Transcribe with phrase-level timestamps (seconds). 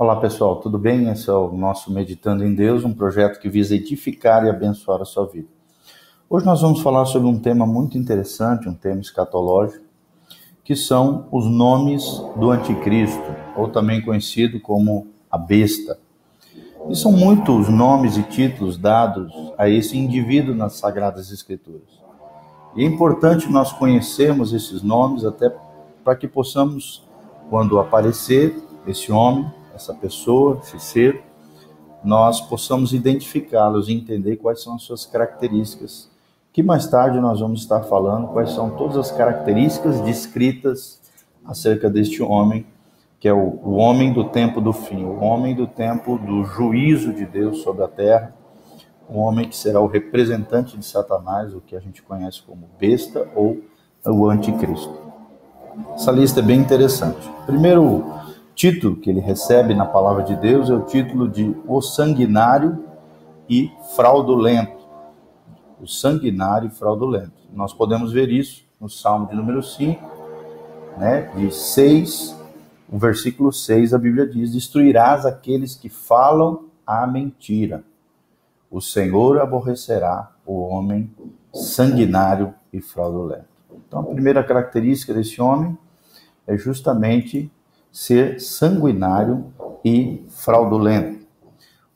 [0.00, 1.08] Olá pessoal, tudo bem?
[1.08, 5.04] Esse é o nosso Meditando em Deus, um projeto que visa edificar e abençoar a
[5.04, 5.48] sua vida.
[6.30, 9.84] Hoje nós vamos falar sobre um tema muito interessante, um tema escatológico,
[10.62, 12.04] que são os nomes
[12.36, 13.20] do Anticristo,
[13.56, 15.98] ou também conhecido como a besta.
[16.88, 22.00] E são muitos nomes e títulos dados a esse indivíduo nas Sagradas Escrituras.
[22.76, 25.52] E é importante nós conhecermos esses nomes até
[26.04, 27.04] para que possamos,
[27.50, 28.54] quando aparecer
[28.86, 31.22] esse homem, essa pessoa, esse ser,
[32.04, 36.10] nós possamos identificá-los e entender quais são as suas características.
[36.52, 41.00] Que mais tarde nós vamos estar falando quais são todas as características descritas
[41.44, 42.66] acerca deste homem,
[43.20, 47.12] que é o, o homem do tempo do fim, o homem do tempo do juízo
[47.12, 48.34] de Deus sobre a terra,
[49.08, 53.26] um homem que será o representante de Satanás, o que a gente conhece como besta
[53.34, 53.58] ou
[54.04, 54.94] o anticristo.
[55.94, 57.28] Essa lista é bem interessante.
[57.46, 58.17] Primeiro
[58.58, 62.84] título que ele recebe na palavra de Deus é o título de O Sanguinário
[63.48, 64.84] e Fraudulento.
[65.80, 67.30] O Sanguinário e Fraudulento.
[67.52, 70.02] Nós podemos ver isso no Salmo de número 5,
[70.98, 72.36] né, de 6,
[72.90, 77.84] o versículo 6, a Bíblia diz: Destruirás aqueles que falam a mentira.
[78.68, 81.14] O Senhor aborrecerá o homem
[81.54, 83.46] sanguinário e fraudulento.
[83.86, 85.78] Então, a primeira característica desse homem
[86.44, 87.52] é justamente
[87.90, 89.46] ser sanguinário
[89.84, 91.26] e fraudulento.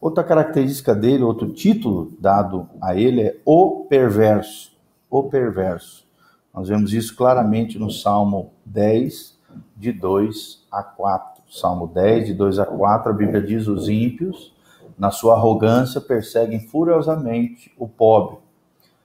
[0.00, 4.72] Outra característica dele, outro título dado a ele é o perverso.
[5.08, 6.04] O perverso.
[6.52, 9.38] Nós vemos isso claramente no Salmo 10,
[9.76, 11.42] de 2 a 4.
[11.48, 14.52] Salmo 10, de 2 a 4, a Bíblia diz: Os ímpios,
[14.98, 18.41] na sua arrogância, perseguem furiosamente o pobre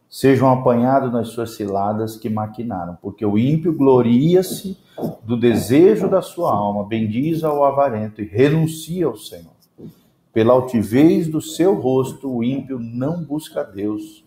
[0.09, 4.77] sejam apanhados nas suas ciladas que maquinaram, porque o ímpio gloria-se
[5.23, 9.57] do desejo da sua alma, bendiz ao avarento e renuncia ao Senhor.
[10.33, 14.23] Pela altivez do seu rosto, o ímpio não busca Deus.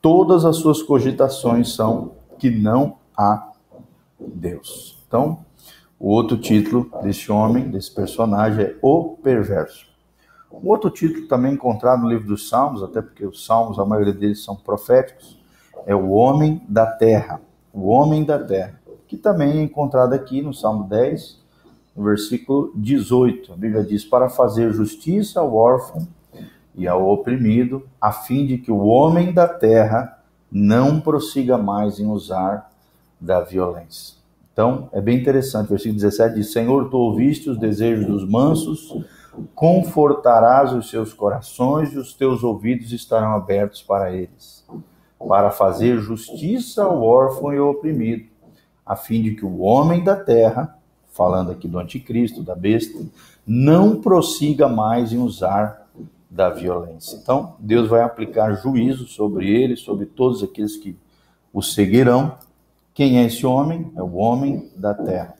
[0.00, 3.52] Todas as suas cogitações são que não há
[4.18, 5.02] Deus.
[5.06, 5.44] Então,
[5.98, 9.89] o outro título desse homem, desse personagem, é O Perverso.
[10.52, 14.12] Um outro título também encontrado no livro dos Salmos, até porque os Salmos, a maioria
[14.12, 15.38] deles são proféticos,
[15.86, 17.40] é o Homem da Terra.
[17.72, 21.40] O Homem da Terra, que também é encontrado aqui no Salmo 10,
[21.96, 23.52] no versículo 18.
[23.52, 26.06] A Bíblia diz: Para fazer justiça ao órfão
[26.74, 30.18] e ao oprimido, a fim de que o homem da terra
[30.50, 32.70] não prossiga mais em usar
[33.20, 34.16] da violência.
[34.52, 35.66] Então, é bem interessante.
[35.66, 38.92] O versículo 17 diz: Senhor, tu ouviste os desejos dos mansos
[39.54, 44.64] confortarás os seus corações e os teus ouvidos estarão abertos para eles,
[45.28, 48.24] para fazer justiça ao órfão e ao oprimido,
[48.84, 50.76] a fim de que o homem da terra,
[51.12, 52.98] falando aqui do anticristo, da besta,
[53.46, 55.88] não prossiga mais em usar
[56.30, 57.16] da violência.
[57.16, 60.96] Então, Deus vai aplicar juízo sobre ele, sobre todos aqueles que
[61.52, 62.38] o seguirão.
[62.94, 63.90] Quem é esse homem?
[63.96, 65.34] É o homem da terra.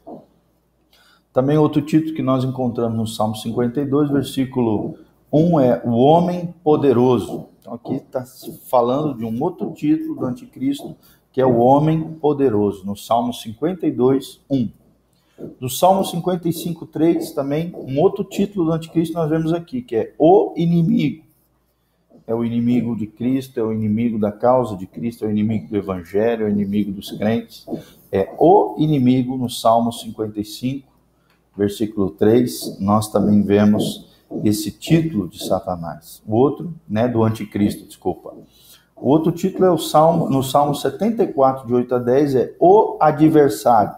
[1.32, 4.96] Também outro título que nós encontramos no Salmo 52, versículo
[5.32, 7.46] 1 é o homem poderoso.
[7.60, 8.24] Então aqui está
[8.68, 10.96] falando de um outro título do anticristo,
[11.32, 14.68] que é o homem poderoso, no Salmo 52, 1.
[15.60, 20.14] No Salmo 55, 3, também um outro título do anticristo nós vemos aqui, que é
[20.18, 21.24] o inimigo.
[22.26, 25.68] É o inimigo de Cristo, é o inimigo da causa de Cristo, é o inimigo
[25.68, 27.66] do evangelho, é o inimigo dos crentes.
[28.12, 30.89] É o inimigo no Salmo 55,
[31.56, 34.08] versículo 3, nós também vemos
[34.44, 36.22] esse título de Satanás.
[36.26, 38.32] O outro, né, do anticristo, desculpa.
[38.96, 42.96] O outro título é o Salmo, no Salmo 74, de 8 a 10, é o
[43.00, 43.94] adversário.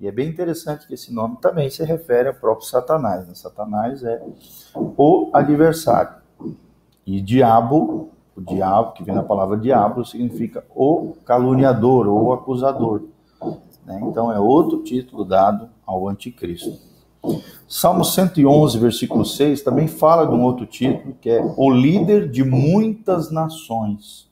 [0.00, 3.26] E é bem interessante que esse nome também se refere ao próprio Satanás.
[3.26, 3.34] Né?
[3.34, 4.22] Satanás é
[4.74, 6.18] o adversário.
[7.04, 13.02] E diabo, o diabo, que vem da palavra diabo, significa o caluniador ou acusador.
[13.84, 13.98] Né?
[14.04, 16.78] Então é outro título dado ao anticristo.
[17.66, 22.44] Salmo 111, versículo 6, também fala de um outro título, que é o líder de
[22.44, 24.28] muitas nações.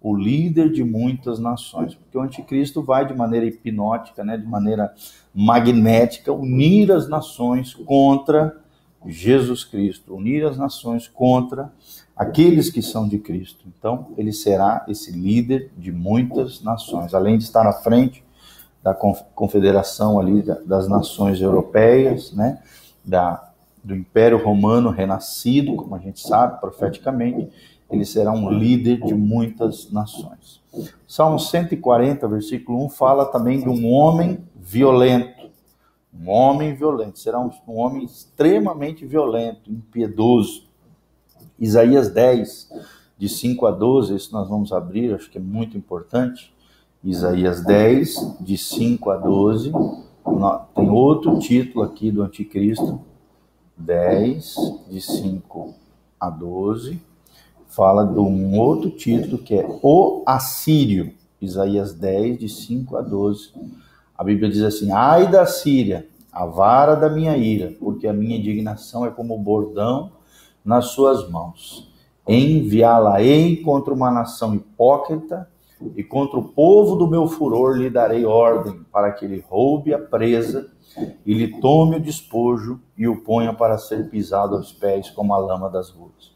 [0.00, 1.94] O líder de muitas nações.
[1.94, 4.92] Porque o anticristo vai de maneira hipnótica, né, de maneira
[5.34, 8.56] magnética, unir as nações contra
[9.06, 11.70] Jesus Cristo, unir as nações contra
[12.16, 13.66] aqueles que são de Cristo.
[13.78, 18.24] Então, ele será esse líder de muitas nações, além de estar à frente
[18.84, 22.62] da confederação ali das nações europeias, né,
[23.02, 23.50] da,
[23.82, 27.50] do Império Romano renascido, como a gente sabe profeticamente,
[27.90, 30.60] ele será um líder de muitas nações.
[31.08, 35.50] Salmo 140, versículo 1, fala também de um homem violento,
[36.12, 40.68] Um homem violento, será um, um homem extremamente violento, impiedoso.
[41.58, 42.68] Isaías 10,
[43.16, 46.53] de 5 a 12, isso nós vamos abrir, acho que é muito importante.
[47.04, 49.70] Isaías 10, de 5 a 12.
[50.74, 52.98] Tem outro título aqui do Anticristo.
[53.76, 54.56] 10,
[54.88, 55.74] de 5
[56.18, 56.98] a 12.
[57.68, 61.12] Fala de um outro título que é O Assírio.
[61.42, 63.52] Isaías 10, de 5 a 12.
[64.16, 68.38] A Bíblia diz assim: Ai da Síria, a vara da minha ira, porque a minha
[68.38, 70.10] indignação é como bordão
[70.64, 71.92] nas suas mãos.
[72.26, 75.52] Enviá-la-ei contra uma nação hipócrita
[75.96, 79.98] e contra o povo do meu furor lhe darei ordem, para que ele roube a
[79.98, 80.70] presa
[81.26, 85.38] e lhe tome o despojo e o ponha para ser pisado aos pés como a
[85.38, 86.32] lama das ruas.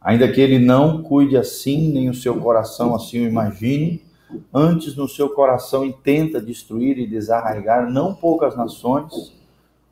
[0.00, 4.02] Ainda que ele não cuide assim, nem o seu coração assim o imagine,
[4.52, 9.34] antes no seu coração intenta destruir e desarraigar não poucas nações,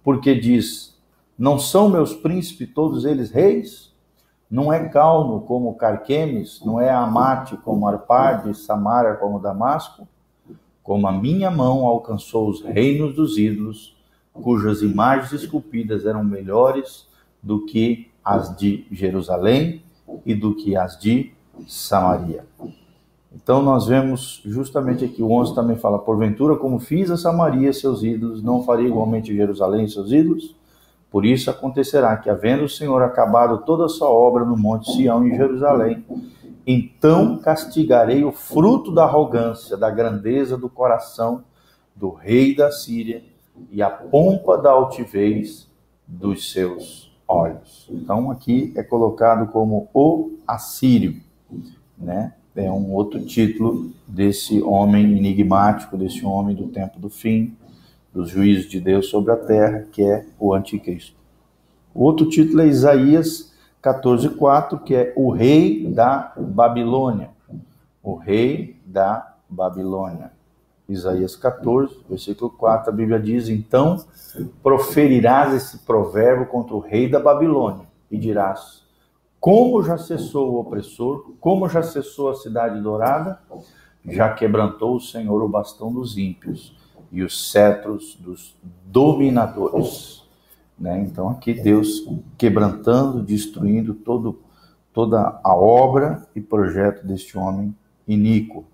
[0.02, 0.96] porque diz:
[1.38, 3.92] Não são meus príncipes todos eles reis?
[4.50, 10.08] Não é Calno como Carquemes, não é Amate como Arpade, Samara como Damasco,
[10.82, 13.94] como a minha mão alcançou os reinos dos ídolos,
[14.32, 17.06] cujas imagens esculpidas eram melhores
[17.42, 19.82] do que as de Jerusalém
[20.24, 21.32] e do que as de
[21.66, 22.46] Samaria.
[23.34, 28.02] Então nós vemos justamente aqui, o 11 também fala, porventura como fiz a Samaria seus
[28.02, 30.56] ídolos, não faria igualmente Jerusalém seus ídolos?
[31.10, 35.26] Por isso acontecerá que, havendo o Senhor acabado toda a sua obra no Monte Sião
[35.26, 36.04] em Jerusalém,
[36.66, 41.42] então castigarei o fruto da arrogância, da grandeza do coração
[41.96, 43.22] do rei da Síria
[43.72, 45.66] e a pompa da altivez
[46.06, 47.88] dos seus olhos.
[47.90, 51.16] Então aqui é colocado como o assírio,
[51.96, 52.34] né?
[52.54, 57.56] É um outro título desse homem enigmático, desse homem do tempo do fim,
[58.12, 61.16] dos juízos de Deus sobre a terra, que é o anticristo.
[61.94, 63.52] O outro título é Isaías
[63.82, 67.30] 14:4, que é o rei da Babilônia.
[68.02, 70.32] O rei da Babilônia.
[70.88, 74.02] Isaías 14, versículo 4, a Bíblia diz: Então
[74.62, 78.82] proferirás esse provérbio contra o rei da Babilônia e dirás:
[79.38, 83.38] Como já cessou o opressor, como já cessou a cidade dourada,
[84.06, 86.74] já quebrantou o Senhor o bastão dos ímpios
[87.10, 90.22] e os cetros dos dominadores.
[90.78, 91.00] Né?
[91.00, 92.06] Então, aqui Deus
[92.36, 94.40] quebrantando, destruindo todo,
[94.92, 97.74] toda a obra e projeto deste homem
[98.06, 98.64] iníquo.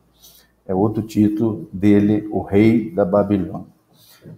[0.67, 3.67] É outro título dele, o rei da Babilônia.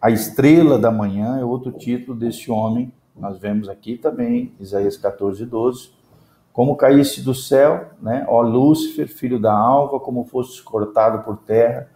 [0.00, 2.92] A estrela da manhã é outro título deste homem.
[3.16, 5.90] Nós vemos aqui também, Isaías 14, 12.
[6.52, 8.24] Como caísse do céu, né?
[8.28, 11.88] ó Lúcifer, filho da alva, como fosse cortado por terra,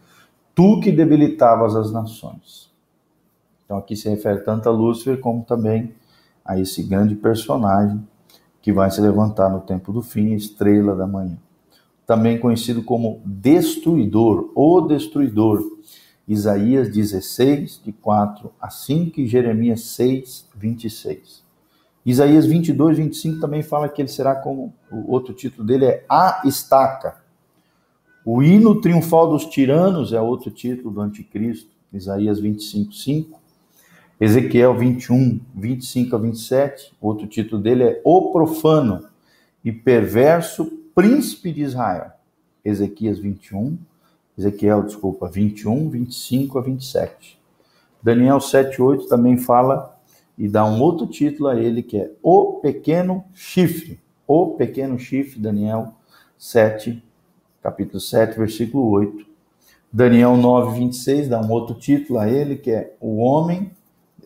[0.55, 2.71] tu que debilitavas as nações.
[3.65, 5.95] Então aqui se refere tanto a Lúcifer como também
[6.45, 8.03] a esse grande personagem
[8.61, 11.39] que vai se levantar no tempo do fim, estrela da manhã.
[12.07, 15.79] Também conhecido como destruidor, o destruidor.
[16.27, 21.43] Isaías 16, de 4 a 5 e Jeremias 6, 26.
[22.05, 26.43] Isaías 22, 25 também fala que ele será como, o outro título dele é A
[26.45, 27.17] Estaca,
[28.25, 33.41] o hino triunfal dos tiranos é outro título do anticristo, Isaías 25, 5.
[34.21, 39.09] Ezequiel 21, 25 a 27, outro título dele é O Profano
[39.65, 42.11] e Perverso Príncipe de Israel.
[42.63, 43.79] Ezequias 21,
[44.37, 47.41] Ezequiel, desculpa, 21, 25 a 27.
[48.03, 49.99] Daniel 7, 8 também fala
[50.37, 53.99] e dá um outro título a ele que é O Pequeno Chifre.
[54.27, 55.95] O Pequeno Chifre, Daniel
[56.37, 57.03] 7,
[57.63, 59.27] capítulo 7, versículo 8.
[59.93, 63.73] Daniel 9, 26 dá um outro título a ele, que é o homem,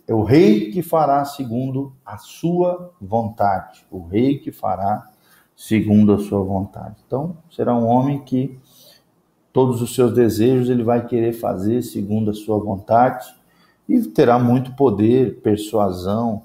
[0.07, 3.85] é o rei que fará segundo a sua vontade.
[3.91, 5.09] O rei que fará
[5.57, 6.97] segundo a sua vontade.
[7.07, 8.59] Então, será um homem que
[9.53, 13.35] todos os seus desejos ele vai querer fazer segundo a sua vontade
[13.88, 16.43] e terá muito poder, persuasão,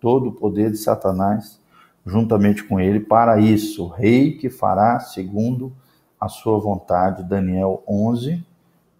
[0.00, 1.60] todo o poder de Satanás
[2.04, 3.84] juntamente com ele para isso.
[3.84, 5.72] O rei que fará segundo
[6.20, 8.44] a sua vontade, Daniel 11,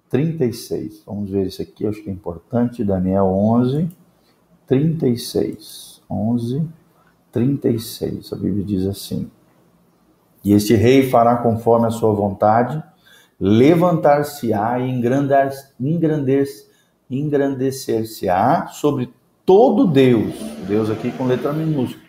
[0.09, 1.03] 36.
[1.07, 2.85] Vamos ver isso aqui, acho que é importante.
[2.85, 3.89] Daniel 11,
[4.67, 6.03] 36.
[6.09, 6.67] 11,
[7.33, 8.33] 36.
[8.33, 9.31] A Bíblia diz assim:
[10.45, 12.83] E este rei fará conforme a sua vontade,
[13.41, 14.91] levantar-se-á e
[17.11, 19.13] engrandecer-se-á sobre
[19.45, 20.35] todo Deus,
[20.67, 22.05] Deus aqui com letra minúscula,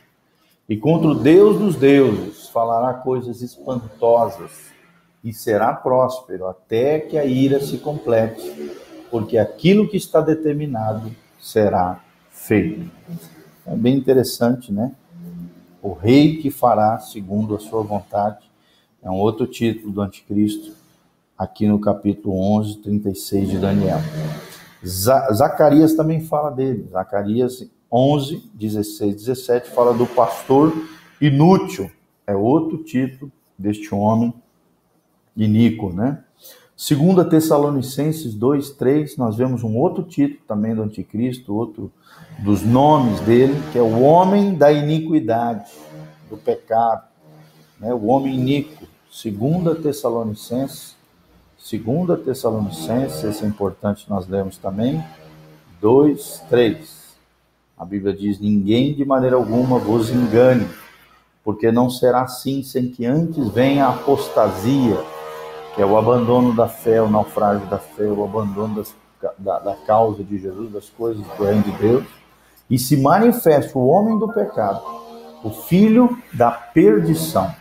[0.67, 4.76] e contra o Deus dos deuses falará coisas espantosas
[5.23, 8.71] e será próspero até que a ira se complete,
[9.09, 12.89] porque aquilo que está determinado será feito.
[13.65, 14.93] É bem interessante, né?
[15.81, 18.49] O rei que fará segundo a sua vontade
[19.01, 20.73] é um outro título do anticristo,
[21.37, 23.99] aqui no capítulo 11, 36 de Daniel.
[24.85, 26.87] Zacarias também fala dele.
[26.91, 30.73] Zacarias 11, 16, 17 fala do pastor
[31.21, 31.89] inútil.
[32.25, 34.33] É outro título deste homem
[35.37, 36.23] iníquo, né?
[36.75, 41.91] Segunda Tessalonicenses 2, 3, nós vemos um outro título também do anticristo, outro
[42.39, 45.71] dos nomes dele, que é o homem da iniquidade,
[46.29, 47.07] do pecado,
[47.79, 47.91] né?
[47.93, 48.85] o homem iníquo.
[49.11, 50.95] Segunda Tessalonicenses,
[51.57, 55.03] segunda Tessalonicenses, esse é importante nós lemos também,
[55.81, 57.07] 2, 3.
[57.75, 60.67] A Bíblia diz, ninguém de maneira alguma vos engane,
[61.43, 65.03] porque não será assim sem que antes venha a apostasia,
[65.77, 68.95] é o abandono da fé, o naufrágio da fé, o abandono das,
[69.37, 72.05] da, da causa de Jesus, das coisas do reino de Deus,
[72.69, 74.81] e se manifesta o homem do pecado,
[75.43, 77.53] o filho da perdição.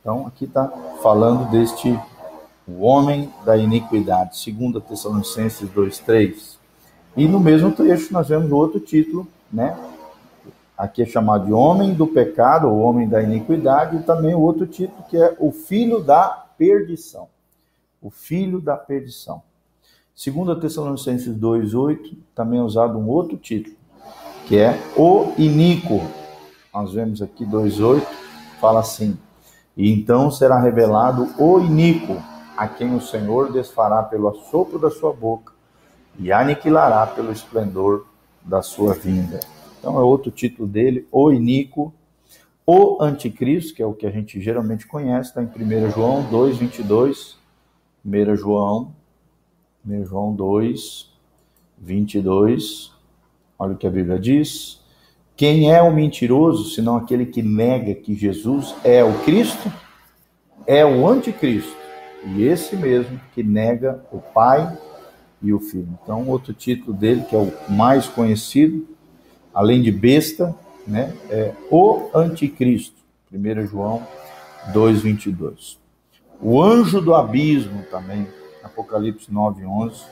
[0.00, 0.68] Então, aqui está
[1.02, 1.98] falando deste
[2.68, 6.56] o homem da iniquidade, 2 Tessalonicenses 2,3.
[7.16, 9.76] E no mesmo trecho nós vemos outro título, né?
[10.76, 14.66] Aqui é chamado de homem do pecado, ou homem da iniquidade, e também o outro
[14.66, 17.28] título que é o filho da perdição.
[18.00, 19.42] O filho da perdição.
[20.16, 23.76] 2 Tessalonicenses 2,8 também é usado um outro título,
[24.46, 26.00] que é o iníquo.
[26.72, 28.02] Nós vemos aqui 2,8,
[28.60, 29.18] fala assim:
[29.76, 32.16] E então será revelado o iníquo,
[32.56, 35.52] a quem o Senhor desfará pelo assopro da sua boca
[36.18, 38.06] e aniquilará pelo esplendor
[38.42, 39.40] da sua vinda.
[39.78, 41.92] Então é outro título dele, o iníquo,
[42.66, 46.58] o anticristo, que é o que a gente geralmente conhece, está em 1 João 2,
[46.58, 47.38] 22.
[48.04, 48.92] 1 João,
[49.86, 51.12] 1 João 2,
[51.78, 52.92] 22.
[53.56, 54.84] Olha o que a Bíblia diz.
[55.36, 59.72] Quem é o mentiroso, senão aquele que nega que Jesus é o Cristo?
[60.66, 61.76] É o anticristo.
[62.24, 64.76] E esse mesmo que nega o Pai
[65.40, 65.96] e o Filho.
[66.02, 68.88] Então, outro título dele, que é o mais conhecido,
[69.54, 70.54] além de besta,
[70.86, 72.96] né, é o anticristo.
[73.32, 74.06] 1 João
[74.72, 75.78] 2:22.
[76.40, 78.26] O anjo do abismo também,
[78.62, 80.04] Apocalipse 9:11,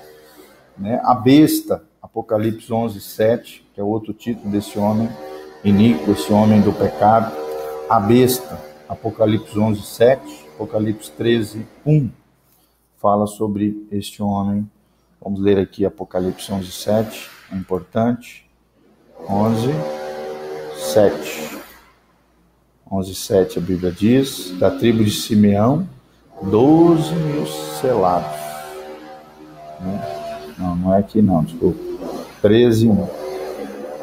[0.76, 1.00] né?
[1.04, 5.09] A besta, Apocalipse 11:7, que é outro título desse homem
[5.62, 7.35] iníquo, esse homem do pecado.
[7.88, 12.11] A besta, Apocalipse 11:7, Apocalipse 13:1
[12.97, 14.69] fala sobre este homem.
[15.21, 18.49] Vamos ler aqui Apocalipse 11:7, é importante.
[19.28, 20.04] 11
[20.76, 21.61] 7.
[22.90, 25.88] 11, 7 a Bíblia diz, da tribo de Simeão,
[26.43, 28.38] 12 mil selados.
[29.81, 30.54] Né?
[30.59, 31.78] Não, não é aqui não, desculpa.
[32.40, 33.09] 13, 1.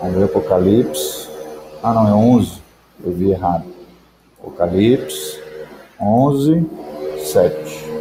[0.01, 1.29] Vamos ver Apocalipse.
[1.81, 2.61] Ah, não, é 11.
[3.03, 3.65] Eu vi errado.
[4.39, 5.39] Apocalipse
[5.99, 6.65] 11,
[7.19, 7.91] 7.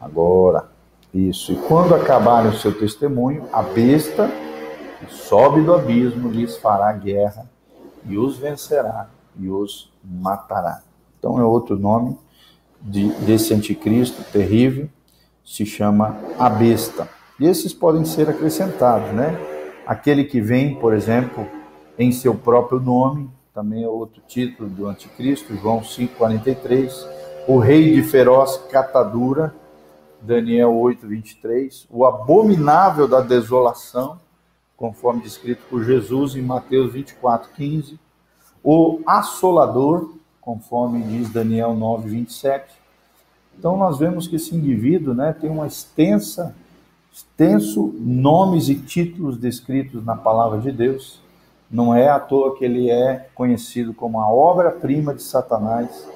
[0.00, 0.68] Agora,
[1.12, 1.52] isso.
[1.52, 4.30] E quando acabarem o seu testemunho, a besta
[5.00, 7.46] que sobe do abismo lhes fará guerra
[8.06, 9.08] e os vencerá
[9.38, 10.82] e os matará.
[11.18, 12.18] Então é outro nome
[12.80, 14.88] de, desse anticristo terrível,
[15.44, 17.08] se chama a besta.
[17.38, 19.36] E esses podem ser acrescentados, né?
[19.86, 21.46] Aquele que vem, por exemplo,
[21.98, 27.06] em seu próprio nome, também é outro título do anticristo, João 5,43.
[27.46, 29.54] O rei de feroz catadura,
[30.20, 31.86] Daniel 8,23.
[31.90, 34.18] O abominável da desolação,
[34.76, 37.98] conforme descrito por Jesus em Mateus 24, 15.
[38.62, 42.72] O assolador, conforme diz Daniel 9, 27.
[43.58, 46.54] Então nós vemos que esse indivíduo né, tem uma extensa,
[47.12, 51.22] extenso nomes e títulos descritos na palavra de Deus.
[51.70, 56.06] Não é à toa que ele é conhecido como a obra-prima de Satanás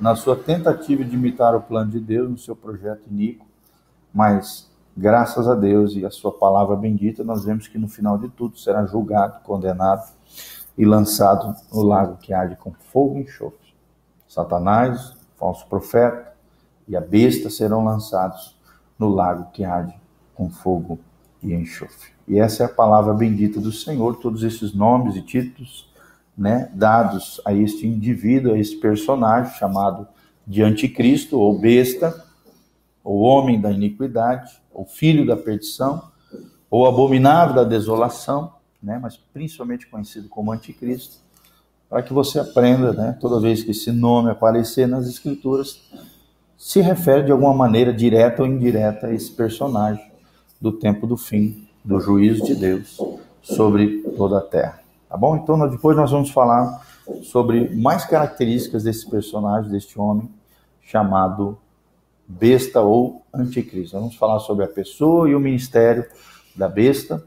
[0.00, 3.46] na sua tentativa de imitar o plano de Deus no seu projeto iníquo,
[4.12, 8.28] mas graças a Deus e a sua palavra bendita, nós vemos que no final de
[8.28, 10.10] tudo será julgado, condenado
[10.78, 13.74] e lançado no lago que arde com fogo e enxofre.
[14.26, 16.32] Satanás, falso profeta
[16.88, 18.56] e a besta serão lançados
[18.98, 19.94] no lago que arde
[20.34, 20.98] com fogo
[21.42, 22.10] e enxofre.
[22.26, 25.88] E essa é a palavra bendita do Senhor, todos esses nomes e títulos,
[26.36, 30.06] né, dados a este indivíduo, a este personagem chamado
[30.46, 32.25] de anticristo ou besta,
[33.06, 36.02] o homem da iniquidade, o filho da perdição,
[36.68, 41.18] ou abominável da desolação, né, mas principalmente conhecido como anticristo,
[41.88, 45.88] para que você aprenda, né, toda vez que esse nome aparecer nas escrituras,
[46.58, 50.04] se refere de alguma maneira direta ou indireta a esse personagem
[50.60, 52.98] do tempo do fim, do juízo de Deus
[53.40, 54.80] sobre toda a terra.
[55.08, 55.36] Tá bom?
[55.36, 56.84] Então depois nós vamos falar
[57.22, 60.28] sobre mais características desse personagem, deste homem
[60.82, 61.56] chamado
[62.26, 63.98] besta ou anticristo.
[63.98, 66.04] Vamos falar sobre a pessoa e o ministério
[66.54, 67.24] da besta,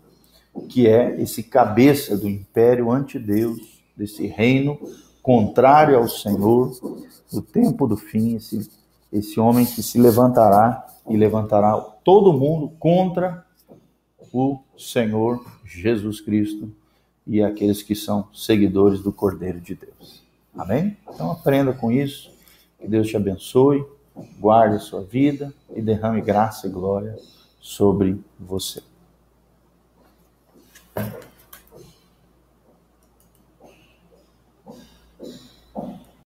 [0.68, 4.80] que é esse cabeça do império ante-Deus, desse reino
[5.22, 6.72] contrário ao Senhor,
[7.32, 8.70] no tempo do fim, esse,
[9.12, 13.46] esse homem que se levantará e levantará todo mundo contra
[14.34, 16.72] o Senhor Jesus Cristo
[17.28, 20.24] e aqueles que são seguidores do Cordeiro de Deus.
[20.58, 20.98] Amém?
[21.08, 22.32] Então aprenda com isso.
[22.80, 23.86] Que Deus te abençoe,
[24.40, 27.18] guarde a sua vida e derrame graça e glória
[27.60, 28.82] sobre você.